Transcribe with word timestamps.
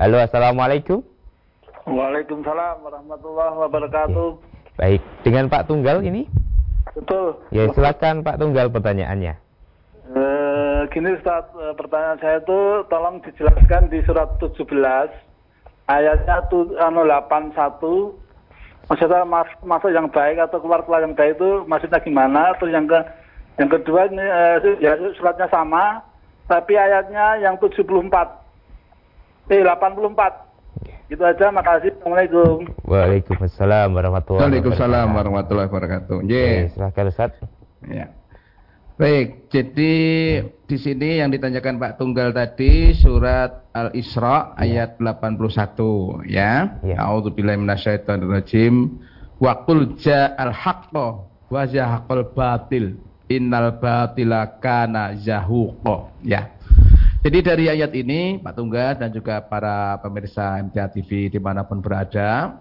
Halo, 0.00 0.16
Assalamualaikum. 0.16 1.04
Waalaikumsalam 1.84 2.80
warahmatullahi 2.80 3.52
wabarakatuh. 3.52 4.28
Baik, 4.80 5.04
dengan 5.20 5.52
Pak 5.52 5.68
Tunggal 5.68 6.00
ini? 6.00 6.24
Betul. 6.96 7.36
Ya, 7.52 7.68
silakan 7.76 8.24
Pak 8.24 8.40
Tunggal 8.40 8.72
pertanyaannya. 8.72 9.36
Eh, 10.16 10.80
gini 10.88 11.20
Ustaz, 11.20 11.52
eh, 11.52 11.76
pertanyaan 11.76 12.16
saya 12.16 12.40
itu 12.40 12.80
tolong 12.88 13.20
dijelaskan 13.28 13.92
di 13.92 14.00
surat 14.08 14.40
17 14.40 15.12
ayatnya 15.84 16.48
tu, 16.48 16.72
anu 16.80 17.04
81 17.04 18.16
maksudnya 18.88 19.28
mas, 19.28 19.52
masuk 19.60 19.92
yang 19.92 20.08
baik 20.08 20.40
atau 20.40 20.64
keluar 20.64 20.80
keluar 20.80 21.04
yang 21.04 21.12
baik 21.12 21.36
itu 21.36 21.68
maksudnya 21.68 22.00
gimana? 22.00 22.56
Terus 22.56 22.72
yang 22.72 22.88
ke 22.88 23.04
yang 23.60 23.68
kedua 23.68 24.08
ini 24.08 24.24
eh, 24.24 24.80
ya 24.80 24.96
suratnya 25.20 25.44
sama 25.52 26.00
tapi 26.48 26.72
ayatnya 26.72 27.44
yang 27.44 27.60
74 27.60 28.40
eh 29.50 29.60
84 29.66 30.48
Gitu 31.10 31.26
aja, 31.26 31.50
makasih. 31.50 31.90
Assalamualaikum. 31.98 32.70
Waalaikumsalam 32.86 33.90
warahmatullahi 33.98 34.46
Waalaikumsalam 34.46 35.06
wabarakatuh. 35.10 35.18
warahmatullahi 35.18 35.66
wabarakatuh. 35.66 36.16
Oke, 36.22 36.30
Ye. 36.30 36.70
silakan 36.70 37.06
Ustaz. 37.10 37.32
Ya. 37.82 38.14
Baik, 38.94 39.50
jadi 39.50 39.94
di 40.46 40.76
sini 40.78 41.18
yang 41.18 41.34
ditanyakan 41.34 41.82
Pak 41.82 41.98
Tunggal 41.98 42.30
tadi 42.30 42.94
surat 42.94 43.66
Al-Isra 43.74 44.54
ayat 44.54 45.02
81 45.02 46.22
ya. 46.30 46.78
Ya. 46.86 46.96
A'udzubillahi 47.02 47.58
minasyaitonirrajim. 47.58 49.02
Wa 49.42 49.66
qul 49.66 49.98
ja'al 49.98 50.54
haqqo 50.54 51.26
wa 51.50 51.62
zahaqal 51.66 52.22
batil. 52.30 53.02
Innal 53.26 53.82
batila 53.82 54.62
kana 54.62 55.18
zahuqa. 55.18 56.06
Ya. 56.22 56.54
Jadi 57.20 57.38
dari 57.44 57.68
ayat 57.68 57.92
ini 57.92 58.40
Pak 58.40 58.56
Tunggal 58.56 58.96
dan 58.96 59.12
juga 59.12 59.44
para 59.44 60.00
pemirsa 60.00 60.56
MTA 60.64 60.88
TV 60.88 61.28
di 61.28 61.36
mana 61.36 61.68
pun 61.68 61.84
berada, 61.84 62.56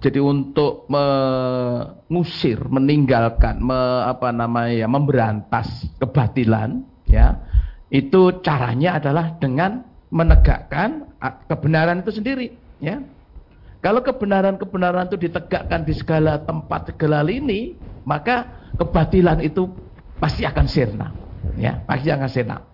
jadi 0.00 0.24
untuk 0.24 0.88
mengusir, 0.88 2.64
meninggalkan, 2.64 3.60
me, 3.60 4.08
apa 4.08 4.32
namanya, 4.32 4.72
ya, 4.72 4.88
memberantas 4.88 5.68
kebatilan, 6.00 6.80
ya, 7.04 7.44
itu 7.92 8.40
caranya 8.40 8.96
adalah 8.96 9.36
dengan 9.36 9.84
menegakkan 10.08 11.12
kebenaran 11.44 12.00
itu 12.00 12.16
sendiri, 12.16 12.56
ya. 12.80 13.04
Kalau 13.84 14.00
kebenaran-kebenaran 14.00 15.12
itu 15.12 15.28
ditegakkan 15.28 15.84
di 15.84 15.92
segala 15.92 16.40
tempat, 16.40 16.88
segala 16.88 17.20
lini, 17.20 17.76
maka 18.08 18.48
kebatilan 18.80 19.44
itu 19.44 19.68
pasti 20.16 20.48
akan 20.48 20.66
sirna, 20.72 21.12
ya, 21.60 21.84
pasti 21.84 22.08
akan 22.08 22.28
sirna. 22.32 22.73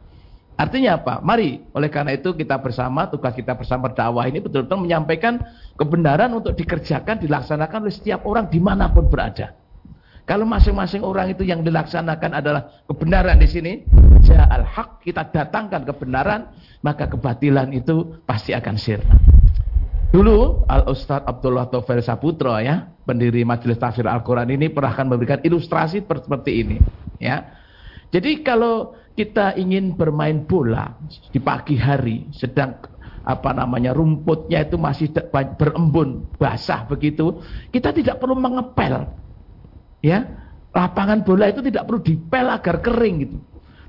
Artinya 0.61 1.00
apa? 1.00 1.25
Mari, 1.25 1.64
oleh 1.72 1.89
karena 1.89 2.12
itu 2.12 2.36
kita 2.36 2.61
bersama, 2.61 3.08
tugas 3.08 3.33
kita 3.33 3.56
bersama 3.56 3.89
dakwah 3.89 4.28
ini 4.28 4.44
betul-betul 4.44 4.84
menyampaikan 4.84 5.41
kebenaran 5.80 6.36
untuk 6.36 6.53
dikerjakan, 6.53 7.16
dilaksanakan 7.16 7.89
oleh 7.89 7.94
setiap 7.97 8.28
orang 8.28 8.53
di 8.53 8.61
mana 8.61 8.92
pun 8.92 9.08
berada. 9.08 9.56
Kalau 10.28 10.44
masing-masing 10.44 11.00
orang 11.00 11.33
itu 11.33 11.48
yang 11.48 11.64
dilaksanakan 11.64 12.44
adalah 12.44 12.84
kebenaran 12.84 13.41
di 13.41 13.48
sini, 13.48 13.72
ja'al 14.20 14.69
haq, 14.69 15.00
kita 15.00 15.33
datangkan 15.33 15.81
kebenaran, 15.88 16.53
maka 16.84 17.08
kebatilan 17.08 17.72
itu 17.72 18.20
pasti 18.28 18.53
akan 18.53 18.77
sirna. 18.77 19.16
Dulu 20.12 20.69
Al 20.69 20.92
Ustadz 20.92 21.25
Abdullah 21.25 21.72
Taufel 21.72 22.05
Saputro 22.05 22.53
ya, 22.61 22.84
pendiri 23.08 23.48
Majelis 23.48 23.81
Tafsir 23.81 24.05
Al-Quran 24.05 24.53
ini 24.53 24.69
pernah 24.69 24.92
akan 24.92 25.08
memberikan 25.08 25.41
ilustrasi 25.41 26.05
seperti 26.05 26.53
ini. 26.53 26.77
Ya, 27.16 27.56
jadi 28.12 28.44
kalau 28.44 29.00
kita 29.15 29.59
ingin 29.59 29.94
bermain 29.94 30.47
bola 30.47 30.97
di 31.31 31.38
pagi 31.43 31.76
hari, 31.76 32.31
sedang 32.32 32.78
apa 33.21 33.53
namanya 33.53 33.93
rumputnya 33.93 34.65
itu 34.65 34.81
masih 34.81 35.12
berembun 35.32 36.25
basah 36.41 36.88
begitu, 36.88 37.43
kita 37.69 37.93
tidak 37.93 38.16
perlu 38.16 38.38
mengepel, 38.38 39.12
ya 40.00 40.25
lapangan 40.71 41.26
bola 41.26 41.50
itu 41.50 41.60
tidak 41.60 41.84
perlu 41.84 42.00
dipel 42.00 42.47
agar 42.48 42.76
kering 42.81 43.16
gitu. 43.26 43.38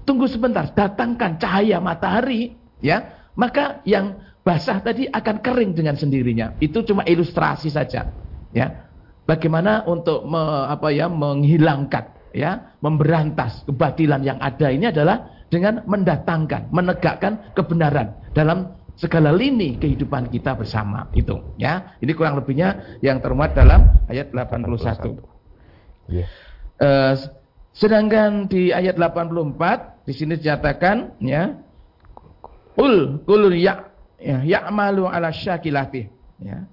Tunggu 0.02 0.26
sebentar, 0.26 0.66
datangkan 0.74 1.38
cahaya 1.38 1.78
matahari, 1.78 2.58
ya 2.82 3.30
maka 3.38 3.80
yang 3.86 4.18
basah 4.42 4.82
tadi 4.82 5.06
akan 5.06 5.38
kering 5.40 5.78
dengan 5.78 5.94
sendirinya. 5.96 6.58
Itu 6.58 6.82
cuma 6.82 7.06
ilustrasi 7.06 7.70
saja, 7.70 8.10
ya. 8.52 8.68
Bagaimana 9.22 9.86
untuk 9.86 10.26
me, 10.26 10.42
apa 10.68 10.90
ya 10.90 11.06
menghilangkan 11.08 12.21
ya, 12.32 12.76
memberantas 12.80 13.64
kebatilan 13.68 14.24
yang 14.24 14.40
ada 14.40 14.68
ini 14.72 14.90
adalah 14.90 15.48
dengan 15.52 15.84
mendatangkan, 15.84 16.72
menegakkan 16.72 17.52
kebenaran 17.54 18.16
dalam 18.32 18.72
segala 18.96 19.36
lini 19.36 19.76
kehidupan 19.76 20.32
kita 20.32 20.56
bersama 20.56 21.10
itu 21.18 21.36
ya. 21.60 21.98
Ini 22.00 22.12
kurang 22.16 22.40
lebihnya 22.40 23.00
yang 23.04 23.20
termuat 23.20 23.58
dalam 23.58 23.88
ayat 24.08 24.32
81. 24.32 25.18
Iya. 26.12 26.26
Eh, 26.82 27.14
sedangkan 27.72 28.48
di 28.52 28.72
ayat 28.72 28.96
84 29.00 30.08
di 30.08 30.14
sini 30.16 30.34
dinyatakan 30.36 31.22
ya 31.24 31.56
Qul 32.72 33.20
qul 33.28 33.52
ya 33.60 33.84
ya 34.16 34.40
ya'malu 34.48 35.04
ala 35.04 35.28
syakilati 35.34 36.08
ya. 36.40 36.64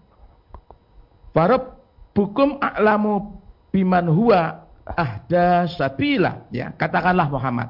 bukum 2.15 2.59
a'lamu 2.59 3.39
biman 3.71 4.07
huwa 4.11 4.68
ahda 4.97 5.69
sabila 5.69 6.49
ya. 6.55 6.73
Katakanlah 6.73 7.29
Muhammad. 7.29 7.69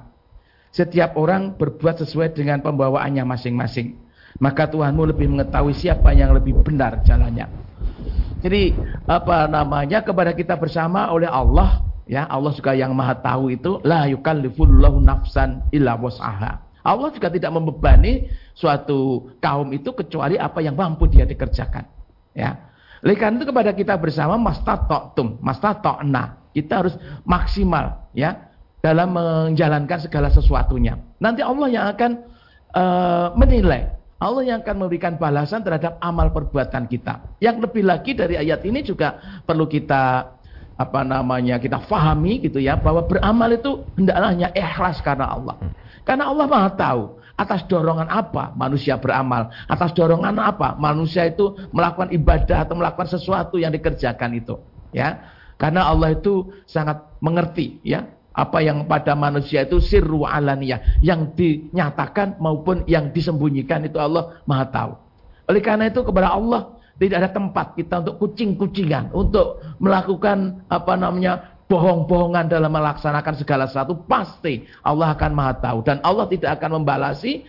Setiap 0.71 1.17
orang 1.17 1.57
berbuat 1.57 2.05
sesuai 2.05 2.37
dengan 2.37 2.61
pembawaannya 2.61 3.25
masing-masing. 3.25 3.97
Maka 4.39 4.71
Tuhanmu 4.71 5.09
lebih 5.11 5.27
mengetahui 5.27 5.75
siapa 5.75 6.15
yang 6.15 6.31
lebih 6.31 6.61
benar 6.63 7.03
jalannya. 7.03 7.49
Jadi 8.39 8.71
apa 9.09 9.51
namanya 9.51 10.05
kepada 10.07 10.31
kita 10.31 10.55
bersama 10.55 11.11
oleh 11.11 11.27
Allah 11.27 11.83
ya 12.07 12.23
Allah 12.31 12.55
juga 12.55 12.71
yang 12.71 12.95
maha 12.95 13.19
tahu 13.19 13.51
itu 13.51 13.83
la 13.83 14.07
yukallifullahu 14.07 15.03
nafsan 15.03 15.67
illa 15.75 15.99
was'aha. 15.99 16.69
Allah 16.87 17.11
juga 17.11 17.29
tidak 17.29 17.51
membebani 17.51 18.31
suatu 18.55 19.29
kaum 19.43 19.67
itu 19.75 19.91
kecuali 19.91 20.39
apa 20.39 20.63
yang 20.63 20.79
mampu 20.79 21.11
dia 21.11 21.27
dikerjakan. 21.27 21.85
Ya. 22.33 22.68
Oleh 23.05 23.17
karena 23.19 23.39
itu 23.39 23.47
kepada 23.49 23.71
kita 23.75 23.95
bersama 23.99 24.35
mastata'tum, 24.39 25.39
mastata'na. 25.39 26.51
Kita 26.51 26.83
harus 26.83 26.95
maksimal 27.23 28.11
ya 28.17 28.51
dalam 28.83 29.15
menjalankan 29.15 29.99
segala 30.03 30.33
sesuatunya. 30.33 30.99
Nanti 31.23 31.43
Allah 31.43 31.69
yang 31.71 31.85
akan 31.95 32.11
uh, 32.75 33.29
menilai. 33.39 33.95
Allah 34.19 34.43
yang 34.43 34.59
akan 34.67 34.77
memberikan 34.83 35.15
balasan 35.15 35.63
terhadap 35.63 35.95
amal 36.03 36.35
perbuatan 36.35 36.91
kita. 36.91 37.39
Yang 37.39 37.71
lebih 37.71 37.87
lagi 37.87 38.19
dari 38.19 38.35
ayat 38.35 38.67
ini 38.67 38.83
juga 38.83 39.15
perlu 39.47 39.71
kita 39.71 40.35
apa 40.79 41.03
namanya 41.03 41.59
kita 41.59 41.83
fahami 41.87 42.39
gitu 42.39 42.63
ya 42.63 42.79
bahwa 42.79 43.03
beramal 43.03 43.51
itu 43.51 43.83
hendaklah 43.99 44.31
hanya 44.35 44.51
ikhlas 44.55 44.99
karena 45.07 45.39
Allah. 45.39 45.55
Karena 46.03 46.31
Allah 46.31 46.47
Maha 46.51 46.71
tahu 46.75 47.18
atas 47.39 47.63
dorongan 47.71 48.11
apa 48.11 48.51
manusia 48.59 48.99
beramal, 48.99 49.55
atas 49.71 49.95
dorongan 49.95 50.43
apa 50.43 50.75
manusia 50.75 51.31
itu 51.31 51.55
melakukan 51.71 52.11
ibadah 52.11 52.67
atau 52.67 52.75
melakukan 52.75 53.07
sesuatu 53.07 53.57
yang 53.63 53.71
dikerjakan 53.71 54.35
itu, 54.35 54.59
ya. 54.91 55.39
Karena 55.59 55.87
Allah 55.91 56.15
itu 56.15 56.51
sangat 56.67 57.19
mengerti, 57.19 57.83
ya, 57.83 58.07
apa 58.35 58.63
yang 58.63 58.87
pada 58.87 59.19
manusia 59.19 59.67
itu 59.67 59.83
sirru 59.83 60.23
alaniyah, 60.23 61.03
yang 61.03 61.35
dinyatakan 61.35 62.39
maupun 62.39 62.87
yang 62.87 63.11
disembunyikan 63.11 63.87
itu 63.87 63.99
Allah 63.99 64.39
Maha 64.47 64.67
tahu. 64.71 64.93
Oleh 65.51 65.63
karena 65.63 65.91
itu 65.91 66.07
kepada 66.07 66.35
Allah 66.35 66.79
tidak 66.99 67.27
ada 67.27 67.31
tempat 67.31 67.75
kita 67.75 68.03
untuk 68.07 68.23
kucing-kucingan, 68.23 69.11
untuk 69.15 69.63
melakukan 69.83 70.67
apa 70.71 70.95
namanya 70.95 71.58
bohong-bohongan 71.69 72.49
dalam 72.49 72.73
melaksanakan 72.73 73.35
segala 73.37 73.69
sesuatu 73.69 73.95
pasti 74.09 74.65
Allah 74.81 75.13
akan 75.13 75.31
maha 75.37 75.53
tahu 75.61 75.85
dan 75.85 76.01
Allah 76.01 76.25
tidak 76.27 76.57
akan 76.59 76.81
membalasi 76.81 77.45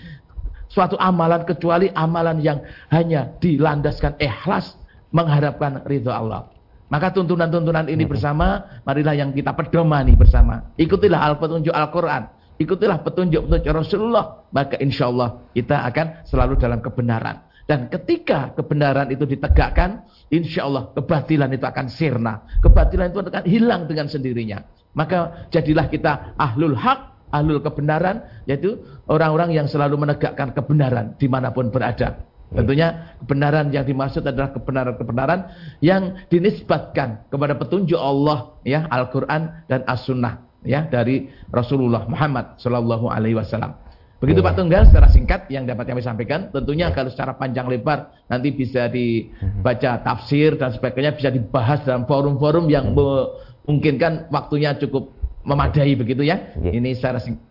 suatu 0.70 1.00
amalan 1.00 1.48
kecuali 1.48 1.90
amalan 1.96 2.44
yang 2.44 2.60
hanya 2.94 3.32
dilandaskan 3.42 4.20
ikhlas 4.20 4.78
mengharapkan 5.10 5.82
ridho 5.88 6.14
Allah. 6.14 6.46
Maka 6.90 7.14
tuntunan-tuntunan 7.14 7.86
ini 7.86 8.06
bersama, 8.06 8.82
marilah 8.82 9.14
yang 9.14 9.30
kita 9.30 9.54
pedomani 9.54 10.18
bersama. 10.18 10.74
Ikutilah 10.74 11.22
al 11.22 11.38
petunjuk 11.38 11.70
Al-Quran. 11.70 12.26
Ikutilah 12.58 13.06
petunjuk-petunjuk 13.06 13.70
Rasulullah. 13.70 14.42
Maka 14.50 14.82
insya 14.82 15.06
Allah 15.10 15.38
kita 15.54 15.86
akan 15.86 16.26
selalu 16.26 16.58
dalam 16.58 16.82
kebenaran. 16.82 17.46
Dan 17.70 17.86
ketika 17.86 18.58
kebenaran 18.58 19.14
itu 19.14 19.30
ditegakkan, 19.30 20.02
insya 20.34 20.66
Allah 20.66 20.90
kebatilan 20.90 21.54
itu 21.54 21.62
akan 21.70 21.86
sirna. 21.86 22.42
Kebatilan 22.66 23.14
itu 23.14 23.22
akan 23.22 23.46
hilang 23.46 23.86
dengan 23.86 24.10
sendirinya. 24.10 24.66
Maka 24.98 25.46
jadilah 25.54 25.86
kita 25.86 26.34
ahlul 26.34 26.74
hak, 26.74 27.30
ahlul 27.30 27.62
kebenaran, 27.62 28.26
yaitu 28.50 28.82
orang-orang 29.06 29.54
yang 29.54 29.70
selalu 29.70 30.02
menegakkan 30.02 30.50
kebenaran 30.50 31.14
di 31.22 31.30
mana 31.30 31.54
pun 31.54 31.70
berada. 31.70 32.26
Tentunya 32.50 33.14
kebenaran 33.22 33.70
yang 33.70 33.86
dimaksud 33.86 34.26
adalah 34.26 34.50
kebenaran-kebenaran 34.50 35.54
yang 35.86 36.26
dinisbatkan 36.34 37.30
kepada 37.30 37.54
petunjuk 37.54 38.02
Allah, 38.02 38.58
ya 38.66 38.90
Al-Quran 38.90 39.70
dan 39.70 39.86
As-Sunnah, 39.86 40.66
ya 40.66 40.90
dari 40.90 41.30
Rasulullah 41.54 42.10
Muhammad 42.10 42.58
Shallallahu 42.58 43.14
Alaihi 43.14 43.38
Wasallam. 43.38 43.78
Begitu 44.20 44.44
Iya. 44.44 44.48
Pak 44.52 44.56
Tunggal 44.60 44.84
secara 44.92 45.08
singkat 45.08 45.42
yang 45.48 45.64
dapat 45.64 45.88
kami 45.88 46.04
sampaikan. 46.04 46.52
Tentunya 46.52 46.92
kalau 46.92 47.08
secara 47.08 47.40
panjang 47.40 47.72
lebar 47.72 48.12
nanti 48.28 48.52
bisa 48.52 48.92
dibaca 48.92 50.04
tafsir 50.04 50.60
dan 50.60 50.76
sebagainya 50.76 51.16
bisa 51.16 51.32
dibahas 51.32 51.80
dalam 51.88 52.04
forum-forum 52.04 52.68
yang 52.68 52.92
memungkinkan 52.92 54.28
waktunya 54.28 54.76
cukup 54.76 55.16
memadai 55.48 55.96
begitu 55.96 56.28
ya. 56.28 56.52
Iya. 56.60 56.72
Ini 56.76 56.90
secara 57.00 57.24
singkat. 57.24 57.48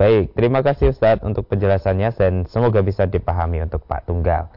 Baik, 0.00 0.32
terima 0.32 0.64
kasih 0.64 0.88
Ustadz 0.88 1.20
untuk 1.20 1.44
penjelasannya 1.44 2.16
dan 2.16 2.48
semoga 2.48 2.80
bisa 2.80 3.04
dipahami 3.04 3.60
untuk 3.60 3.84
Pak 3.84 4.08
Tunggal. 4.08 4.48